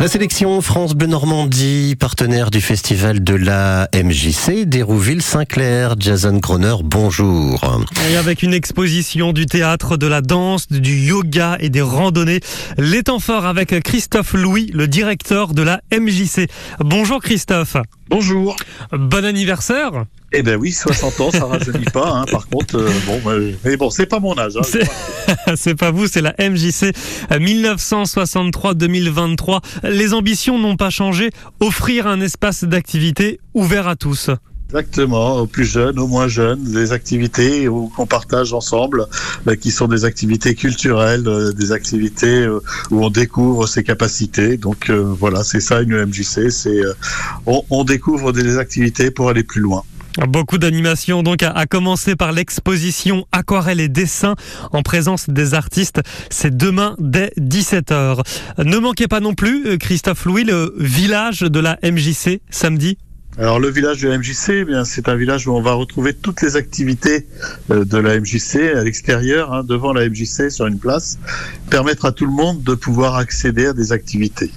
[0.00, 5.96] La sélection France Bleu Normandie, partenaire du festival de la MJC d'Hérouville-Saint-Clair.
[5.98, 7.60] Jason Groner, bonjour.
[8.08, 12.38] Et avec une exposition du théâtre, de la danse, du yoga et des randonnées.
[12.76, 16.48] Les temps forts avec Christophe Louis, le directeur de la MJC.
[16.78, 17.76] Bonjour Christophe.
[18.08, 18.54] Bonjour.
[18.92, 20.04] Bon anniversaire.
[20.30, 22.10] Eh ben oui, 60 ans, ça rajeunit pas.
[22.10, 22.26] Hein.
[22.30, 23.18] Par contre, euh, bon,
[23.64, 24.58] mais bon, c'est pas mon âge.
[24.58, 24.60] Hein.
[25.56, 26.92] C'est pas vous, c'est la MJC
[27.30, 29.62] 1963-2023.
[29.84, 31.30] Les ambitions n'ont pas changé.
[31.60, 34.28] Offrir un espace d'activité ouvert à tous.
[34.68, 37.66] Exactement, aux plus jeunes, aux moins jeunes, des activités
[37.96, 39.06] qu'on partage ensemble,
[39.46, 42.46] euh, qui sont des activités culturelles, euh, des activités
[42.90, 44.58] où on découvre ses capacités.
[44.58, 46.82] Donc voilà, c'est ça une MJC, c'est
[47.46, 49.84] on, on découvre des activités pour aller plus loin.
[50.26, 54.34] Beaucoup d'animations, donc, à, commencer par l'exposition Aquarelle et dessin
[54.72, 56.00] en présence des artistes.
[56.28, 58.22] C'est demain dès 17h.
[58.64, 62.98] Ne manquez pas non plus, euh, Christophe Louis, le village de la MJC samedi.
[63.38, 66.12] Alors le village de la MJC, eh bien c'est un village où on va retrouver
[66.12, 67.28] toutes les activités
[67.70, 71.20] euh, de la MJC à l'extérieur, hein, devant la MJC sur une place,
[71.70, 74.50] permettre à tout le monde de pouvoir accéder à des activités.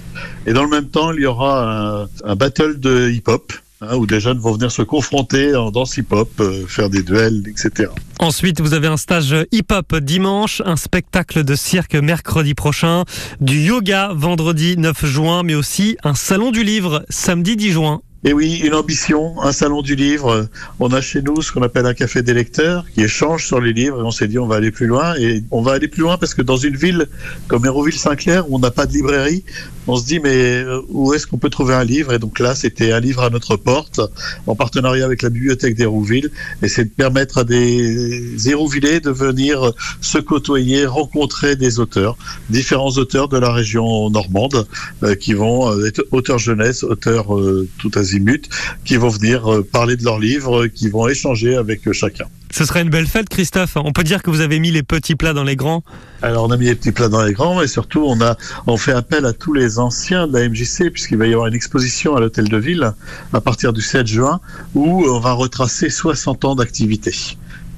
[0.47, 3.53] Et dans le même temps, il y aura un battle de hip-hop
[3.83, 7.41] Hein, où des jeunes vont venir se confronter en danse hip-hop, euh, faire des duels,
[7.47, 7.89] etc.
[8.19, 13.05] Ensuite, vous avez un stage hip-hop dimanche, un spectacle de cirque mercredi prochain,
[13.39, 18.01] du yoga vendredi 9 juin, mais aussi un salon du livre samedi 10 juin.
[18.23, 20.47] Et oui, une ambition, un salon du livre.
[20.79, 23.73] On a chez nous ce qu'on appelle un café des lecteurs qui échange sur les
[23.73, 25.15] livres et on s'est dit on va aller plus loin.
[25.17, 27.07] Et on va aller plus loin parce que dans une ville
[27.47, 29.43] comme Hérouville-Saint-Clair où on n'a pas de librairie,
[29.91, 32.13] on se dit mais euh, où est-ce qu'on peut trouver un livre?
[32.13, 33.99] Et donc là, c'était un livre à notre porte
[34.47, 36.31] en partenariat avec la bibliothèque d'Hérouville.
[36.61, 42.17] Et c'est de permettre à des Hérouvillais de venir se côtoyer, rencontrer des auteurs,
[42.49, 44.65] différents auteurs de la région normande
[45.03, 47.27] euh, qui vont euh, être auteurs jeunesse, auteurs
[47.77, 48.01] tout à
[48.85, 52.25] qui vont venir parler de leurs livres, qui vont échanger avec chacun.
[52.53, 53.77] Ce serait une belle fête, Christophe.
[53.77, 55.83] On peut dire que vous avez mis les petits plats dans les grands.
[56.21, 58.35] Alors, on a mis les petits plats dans les grands, et surtout, on a,
[58.67, 61.55] on fait appel à tous les anciens de la MJC, puisqu'il va y avoir une
[61.55, 62.93] exposition à l'hôtel de ville
[63.33, 64.39] à partir du 7 juin,
[64.75, 67.13] où on va retracer 60 ans d'activité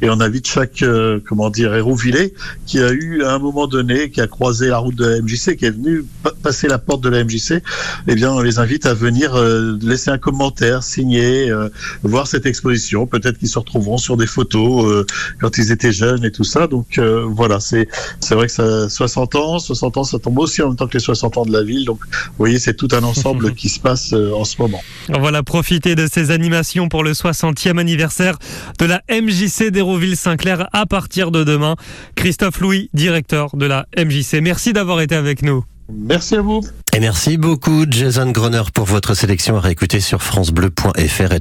[0.02, 2.34] et on invite chaque euh, comment dire Hérouvillé
[2.66, 5.56] qui a eu à un moment donné qui a croisé la route de la MJC
[5.56, 6.04] qui est venu
[6.42, 7.62] passer la porte de la MJC
[8.08, 11.70] eh bien on les invite à venir euh, laisser un commentaire signer euh,
[12.04, 13.08] voir cette exposition.
[13.08, 15.06] Peut-être qu'ils se retrouveront sur des photos
[15.40, 16.68] quand ils étaient jeunes et tout ça.
[16.68, 17.88] Donc voilà c'est
[18.20, 20.98] c'est vrai que ça 60 ans 60 ans ça tombe aussi en même temps que
[20.98, 21.86] les 60 ans de la ville.
[21.86, 24.82] Donc vous voyez c'est tout un ensemble qui se passe en ce moment.
[25.20, 28.38] Voilà profiter de ces animations pour le 60e anniversaire
[28.80, 31.76] de la MJC d'Hérouvillé Ville-Saint-Clair à partir de demain.
[32.16, 34.42] Christophe Louis, directeur de la MJC.
[34.42, 35.64] Merci d'avoir été avec nous.
[35.92, 36.62] Merci à vous.
[36.94, 41.40] Et merci beaucoup Jason Groner pour votre sélection à réécouter sur francebleu.fr et